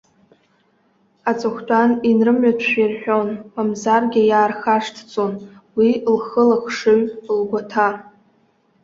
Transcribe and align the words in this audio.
Аҵыхәтәан, 1.29 1.89
инрымҩатәшәа 2.09 2.79
ирҳәон, 2.83 3.29
мамзаргьы 3.53 4.21
иаархашҭӡон, 4.25 5.33
уи 5.77 5.89
лхы-лыхшыҩ, 6.15 7.01
лгәаҭа. 7.37 7.89